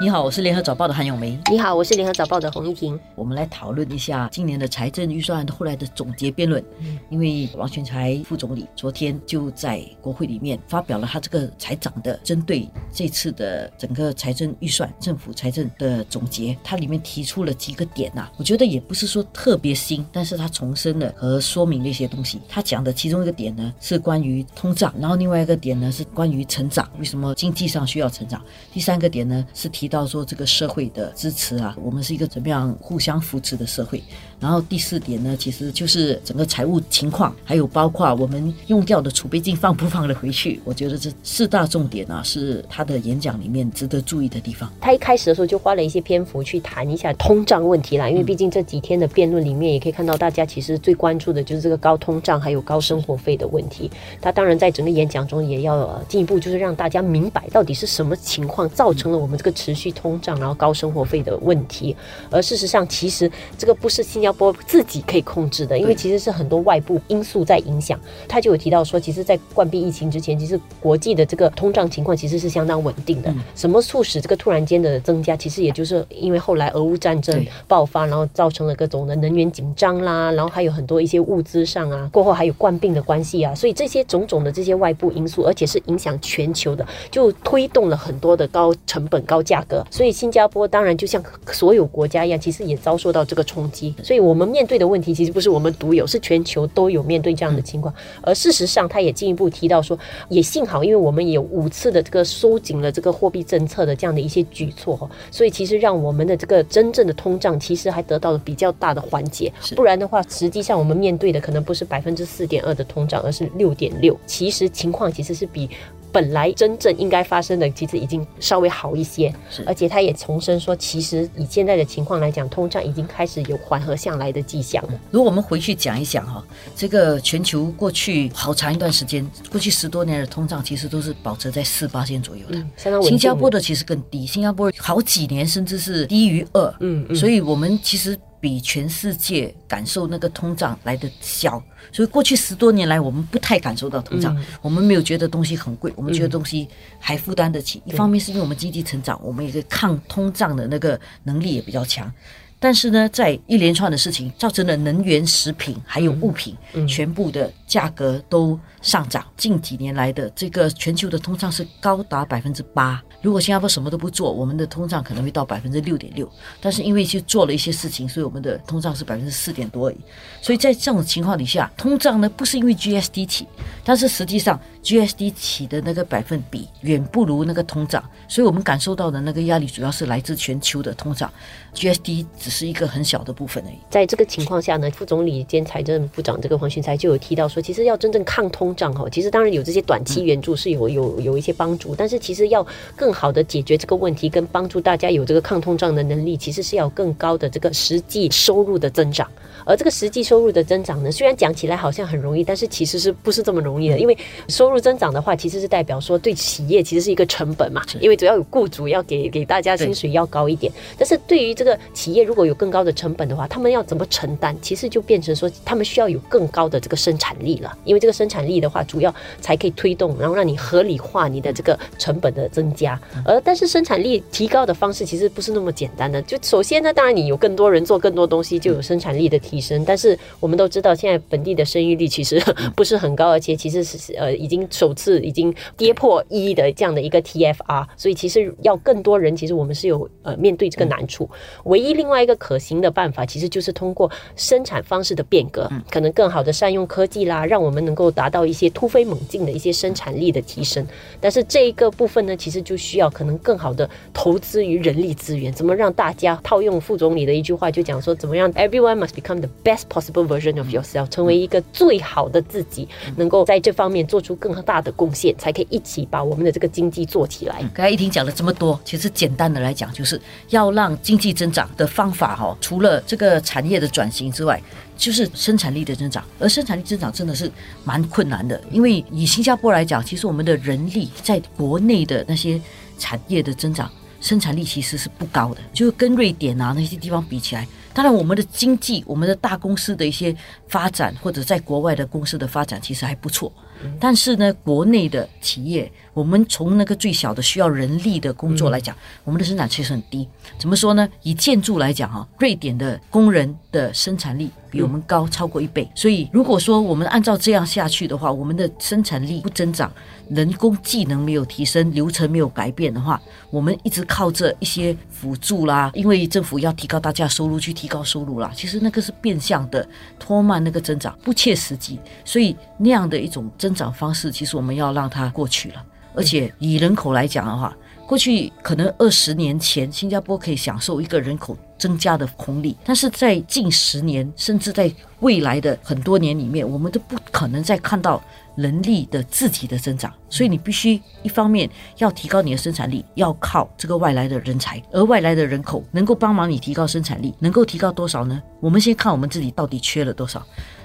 [0.00, 1.38] 你好，我是联合早报的韩永梅。
[1.48, 2.98] 你好，我是联合早报的洪一婷。
[3.14, 6.64] 我们来讨论一下今年的财政预算案后来的总结辩论。
[7.08, 22.40] 因为王全才副总理昨天就在国会里面发表了他这个财长的针对这次的整个财政预算、政府财政的总结，他里面提出了几个点呐，我觉得也不是说特别新，但是他重申了和说明了一些东西。
[22.48, 28.42] 他讲的其中一个点呢是关于通胀，然后另外一个点呢是关于成长，为什么经济上需要成长？
[28.72, 29.91] 第三个点呢是提。
[29.92, 34.02] 到说这个社会的支持啊，我们是一个怎么样互相扶持的社会。
[34.40, 40.60] 然后第四点呢，其实就是整个财务情况，还有包括我们用掉的储备金放不放得回去。
[40.64, 44.68] 我觉得这四大重点啊，是他的演讲里面值得注意的地方。
[44.80, 53.88] 他一开始的时候就花了一些篇幅去谈一下通胀问题啦，因为毕竟这几天的辩论里面也可以看到，大家其实最关注的就是这个高通胀还有高生活费的问题。
[54.20, 59.92] 他当然在整个演讲中也要进一步就是让大家明白到底是什么情况造成了我们这个持续。
[59.92, 61.94] 通胀，然后高生活费的问题，
[62.30, 68.00] 而事实上，其实这个不是新加坡自己可以控制的，因为其实是很多外部因素在影响。
[68.26, 73.32] 他就有提到说，其实，在冠病疫情之前，其实国际的这个通胀情况其实是相当稳定的。
[73.54, 75.36] 什么促使这个突然间的增加？
[75.36, 89.86] 其实也就是因为后来俄乌战争爆发，然后造成了各种的能源紧张啦，然后还有很多一些物资上啊，过后还有冠病的关系啊，所以这些种种的这些外部因素，而且是影响全球的，就推动了很多的高成本、高价格。
[89.90, 93.94] 所以新加坡当然就像所有国家一样，其实也遭受到这个冲击。
[94.02, 97.92] 所以我们面对的问题其实不是我们独有，是全球都有面对这样的情况。
[98.22, 109.52] 而事实上，他也进一步提到说，也幸好，因为我们有五次的这个收紧了这个货币政策的这样的一些举措哈，所以其实让我们的这个真正的通胀其实还得到了比较大的缓解。
[109.76, 114.18] 不然的话，实际上我们面对的可能不是百分之四点二的通胀，而是六点六。
[114.26, 115.68] 其实情况其实是比。
[116.12, 119.34] 本来真正应该发生的，其实已经稍微好一些，
[119.66, 125.00] 而且他也重申说，其实以现在的情况来讲，通胀已经开始有缓和下来的迹象了。
[125.10, 126.44] 如果我们回去讲一讲哈，
[126.76, 138.18] 这个全球过去好长一段时间，过去十多年的通胀其实都是保持在四八线左右的，新加坡的其实更低，新加坡好几年甚至是低于二，嗯，所以我们其实。
[138.42, 146.66] 比全世界感受那个通胀来的小，所以过去十多年来，我们不太感受到通胀，我们没有觉得东西很贵，我们觉得东西
[146.98, 147.80] 还负担得起。
[147.84, 152.12] 一方面是因为我们经济成长，我们一个抗通胀的那个能力也比较强。
[152.62, 156.56] 但是呢，在一连串的事情造成了能源、食品还有物品
[156.86, 159.26] 全部的价格都上涨。
[159.36, 163.02] 近几年来的这个全球的通胀是高达百分之八。
[163.20, 166.30] 如果新加坡什么都不做，我们的通胀可能会到百分之六点六。
[166.60, 169.96] 但是因为去做了一些事情，所以我们的通胀是百分之四点多而已。
[170.40, 173.48] 所以在这种情况底下，通胀呢不是因为 GSD 起，
[173.82, 181.28] 但是实际上 GSD 起的那个百分比远不如那个通胀，所以我们感受到的那个压力主要是来自全球的通胀
[181.74, 182.51] ，GSD 只。
[182.52, 183.78] 是一个很小的部分而已。
[183.88, 192.64] 在这个情况下呢，副总理兼财政部长这个黄循才就有提到说，其实要真正抗通胀哈，其实当然有这些短期援助是有有有一些帮助，但是其实要
[192.94, 199.26] 更好的解决这个问题，跟帮助大家有这个抗通胀的能力，其实是要更高的这个实际收入的增长。
[199.64, 203.98] 而这个实际收入的增长呢，虽然讲起来好像很容易，但是其实是不是这么容易的？
[203.98, 204.18] 因为
[204.48, 210.72] 收入增长的话，其实是代表说对企业其实是一个成本嘛，因为主要有雇主要给给大家薪水要高一点。
[210.98, 214.56] 但是对于这个企业，如果有更高的成本的话，他们要怎么承担？
[214.62, 217.76] 其实就变成说，他们需要有更高的这个生产力了。
[217.84, 222.98] 因为这个生产力的话，主要才可以推动，然后让你合理化你的这个成本的增加。
[223.26, 226.22] 而但是生产力提高的方式其实不是那么简单的。
[226.22, 229.42] 就首先呢，当然你有更多人做更多东西，就有生产力的。
[229.42, 232.40] 提升，但是我们都知道，现在本地的生育率其实
[232.76, 241.28] 不是很高，而且其实是呃已经首次已经跌破一的这样的一个 TFR，所以其实要更多人，其实我们是有呃面对这个难处。
[241.64, 250.86] 唯一另外一个可行的办法，其实就是通过生产方式的变革，可能更好的善用科技啦，让我们能够达到一些突飞猛进的一些生产力的提升。
[251.20, 262.86] 但是这一个部分呢，其实就需要可能更好的投资于人力资源，怎么让大家套用副总理的一句话，就讲说怎么样，everyone must become The best possible version of yourself，成为一个最好的自己，
[263.16, 267.58] 能够在这方面做出更大的贡献，才可以一起把我们的这个经济做起来。
[267.74, 270.20] 刚才一听讲了这么多，其实简单的来讲，就是
[270.50, 274.62] 要让经济增长的方法法哈，除了这个产业的转型之外，
[274.96, 276.24] 就是生产力的增长。
[276.38, 277.50] 而生产力增长真的是
[277.82, 282.60] 蛮困难的，因为以新加坡来讲，其实我们的人力在国内的那些
[282.96, 283.90] 产业的增长，
[284.20, 287.66] 生产力其实是不高的，就跟瑞典啊那些地方比起来。
[287.94, 290.34] 当然，我们的经济、我们的大公司的一些
[290.68, 293.52] 发展，或者在国外的公司的发展，其实还不错。
[293.98, 300.28] 但是呢，国内的企业，我们从那个最小的需要人力的工作来讲，我们的生产其实很低。
[300.56, 301.08] 怎么说呢？
[301.22, 305.86] 以建筑来讲哈，瑞典的工人的生产力比我们高超过一倍。
[305.94, 309.92] 所以，如果说我们按照这样下去的话，我们的生产力不增长，
[310.30, 313.20] 人工技能没有提升，流程没有改变的话，
[313.50, 319.86] 我们一直靠着一些辅助啦，因为政府要提高大家收入去提高收入啦，其实那个是变相的
[320.18, 322.00] 拖慢那个增长，不切实际。
[322.24, 323.72] 所以那样的一种增。
[323.72, 325.82] 长方式其实我们要让它过去了，
[326.14, 327.74] 而且以人口来讲的话，
[328.06, 334.88] 过去可能二十年前新加坡可以享受一个人口增加的红利，但是在近十年甚至在
[335.18, 338.22] 未来的很多年里面，我们都不可能再看到
[338.54, 341.68] 人力的自己的增长，所以你必须一方面
[341.98, 348.40] 要提高你的生产力，要靠这个外来的人才，而外来的人口能够帮忙你提高生产力，能够提高多少呢？
[348.60, 350.40] 我们先看我们自己到底缺了多少。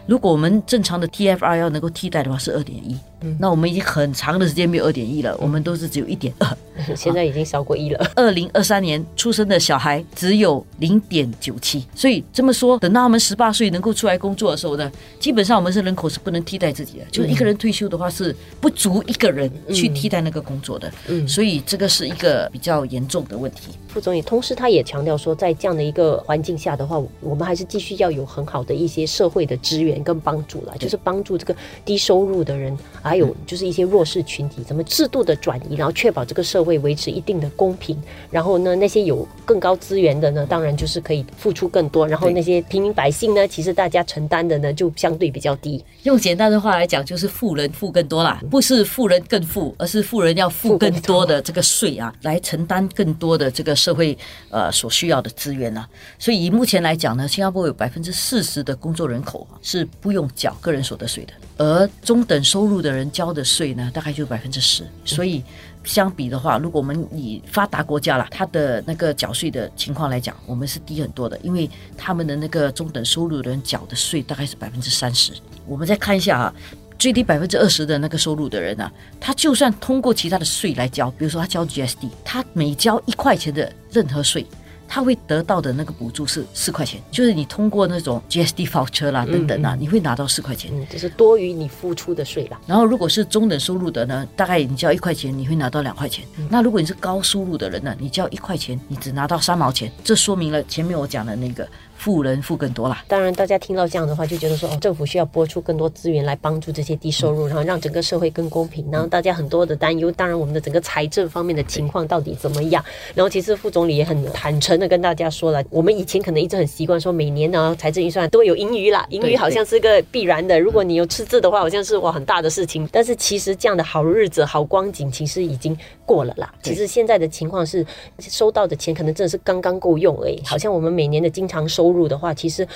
[0.08, 2.98] 如果我们正常的 TFR 要能够替代的话是二点一，
[3.40, 6.58] 那我们已经很长的时间没有二点一了，我们都是只有一点二，
[6.96, 8.08] 现在已经少过一了。
[8.16, 23.72] 二零二三年出生的小孩只有零点九七，所以这么说，等到他们十八岁能够出来工作的时候呢，基本上我们是人口是不能替代自己的，就是一个人退休的话是不足一个人去替代那个工作的，嗯，所以这个是一个比较严重的问题。
[23.88, 29.88] 副总理同时他也强调说，在这样的一个环境下的话，我们还是继续要有很好的一些社会的资源。
[30.04, 32.78] 跟帮助了，就是帮助这个低收入的人，
[33.08, 38.00] 还有就是一些弱势群体，怎么制度的转移，然后确保这个社会维持一定的公平。
[38.30, 42.08] 然后呢，那些有更高资源的呢，当然就是可以付出更多。
[42.08, 45.84] 然后那些平民百姓呢，其实大家承担的呢，就相对比较低。
[46.04, 54.18] 用简单的话来讲，就是富人付更多啦，不是富人更富，而是富人要付更多的这个税啊，来承担更多的这个社会
[54.50, 55.86] 呃所需要的资源啊。
[56.18, 59.86] 所以以目前来讲呢，新加坡有百分之四十的工作人口是。
[60.00, 64.88] 不用缴个人所得税的，而中等收入的人交的税呢，大概就百分之十。
[65.04, 65.44] 所以
[65.84, 75.34] 相比的话，如果我们以发达国家啦，它的那个缴税的情况来讲，我们是低很多的，因为他们的那个中等收入的人缴的税大概是百分之三十。
[75.66, 76.54] 我们再看一下啊，
[76.98, 84.46] 最低百分之二十的那个收入的人呢，他就算通过其他的税来交，比如说他交 GSD，他每交一块钱的任何税。
[84.88, 92.60] 他会得到的那个补助是四块钱，就是你通过那种 GSD voucher 啦等等啊，你会拿到四块钱，就是多于你付出的税啦。
[92.66, 96.26] 然后如果是中等收入的呢，大概你交一块钱，你会拿到两块钱。
[96.50, 99.92] 那如果你是高收入的人呢，你交一块钱，你只拿到三毛钱。
[100.04, 101.68] 这说明了前面我讲的那个。
[101.98, 103.04] 富人富更多啦。
[103.08, 108.88] 当然，大家听到这样的话，就觉得说，哦，政府需要拨出更多资源来帮助这些低收入，然后让整个社会更公平。
[108.92, 112.84] 然后大家很多的担忧，当然我们的整个财政方面的情况到底怎么样？
[113.16, 120.60] 然后其实副总理也很坦诚的跟大家说了，我们以前可能一直很习惯说，每年呢财政预算都会有盈余啦，盈余好像是个必然的。
[120.60, 122.88] 如果你有赤字的话，好像是哇很大的事情。
[122.92, 126.54] 但是其实这样的好日子、好光景，其实已经过了啦。
[126.62, 127.84] 其实现在的情况是，
[128.20, 130.40] 收到的钱可能真的是刚刚够用而已。
[130.46, 131.87] 好像我们每年的经常收。
[131.88, 132.68] 收入的话，其实。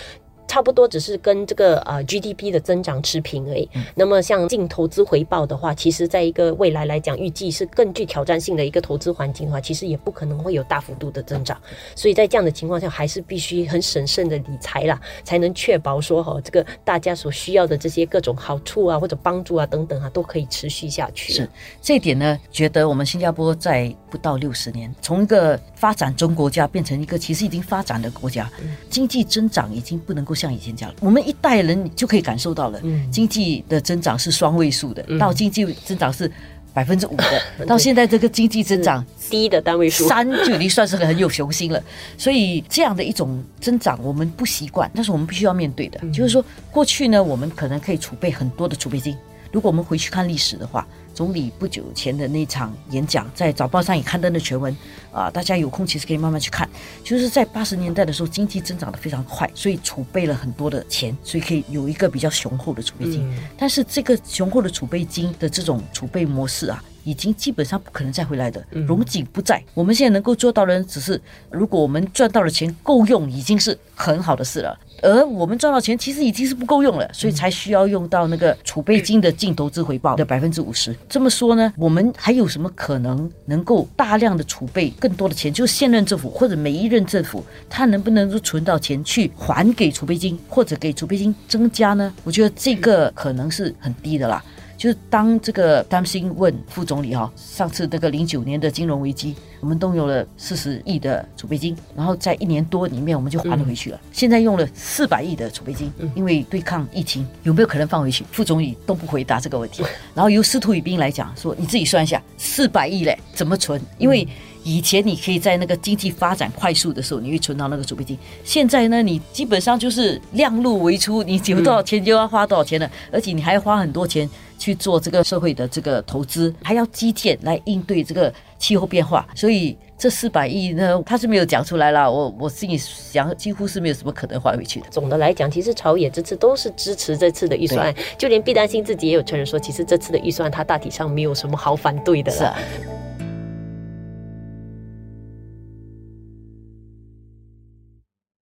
[0.47, 3.69] 差不多只是跟这个呃 GDP 的增长持平而已。
[3.95, 11.57] 那么像净投资回报的话，其实在一个未来来讲，预计是更具挑战性的一个投资环境的话，其实也不可能会有大幅度的增长。
[11.95, 21.31] 所以在这样的情况下，还是必须很审慎的理财啦，才能确保说哈，这个大家所需要的这些各种好处啊，或者帮助啊等等啊，都可以持续下去。
[21.31, 21.49] 是
[21.81, 28.51] 这一点呢，觉得我们新加坡在不到六十年，从一个发展中国家变成一个其实已经发展的国家，
[28.89, 30.30] 经济增长已经不能够。
[30.33, 36.31] 像以前这样，我们一代人就可以感受到了，经济的增长是双位数的，到经济增长是
[36.73, 41.83] 百分之五的， 到现在这个经济增长低的单位数三就已经算是很有雄心了。
[42.17, 49.15] 所以这样的一种增长，我们不习惯，但是我们必须要面对的，就是说过去呢，我们可能可以储备很多的储备金。
[49.51, 50.87] 如果我们回去看历史的话。
[51.13, 54.75] 总理不久前的那场演讲，在早报上也刊登了全文
[55.11, 56.67] 啊，大家有空其实可以慢慢去看。
[57.03, 63.29] 就是在八十年代的时候，经济增长的非常快，所以储备了很多的钱，所以可以有一个比较雄厚的储备金。
[63.57, 66.81] 但是这个雄厚的储备金的这种储备模式啊。
[67.03, 69.63] 已经基本上不可能再回来的，荣景不在。
[69.73, 74.77] 我们现在能够做到的，只是如果我们赚到的钱够用，已经是很好的事了。
[75.03, 80.95] 而我们赚到钱其实已经是不够用了，所以才需要用到那个储备金的净投资回报的百分之五十。
[81.09, 85.51] 这么说呢，我们还有什么可能能够大量的储备更多的钱？
[85.51, 92.13] 就是现任政府或者每一任政府，他能不能够存到钱去还给储备金，或者给储备金增加呢？
[92.23, 94.43] 我觉得这个可能是很低的啦。
[94.81, 104.01] 就是当这个担心问副总理哈，上次那个零九年的金融危机，我们动用了四十亿的储备金，然后在一年多里面我们就还了回去了。
[104.11, 108.25] 现在用了四百亿的储备金，因为对抗疫情，有没有可能放回去？
[108.31, 109.83] 副总理都不回答这个问题。
[110.15, 113.79] 然后由司徒宇斌来讲说，你自己算一下，四百亿嘞怎么存？
[113.99, 114.27] 因为
[114.63, 118.17] 以前你可以在那个经济发展快速的时候，你会存到那个储备金。
[118.43, 129.27] 现在呢，你基本上就是量入为出，你有多少钱就要花多少钱了，而且你还要花很多钱去做这个社会的这个投资，还要基建来应对这个气候变化。
[129.35, 132.11] 所以这四百亿呢，他是没有讲出来了。
[132.11, 134.85] 我我心里想，几乎是没有什么可能还回去的。
[134.91, 142.55] 总的来讲，其实朝野这次都是支持这次的预算，就连毕丹心自己也有承认说，其实这次的预算他大体上没有什么好反对的了。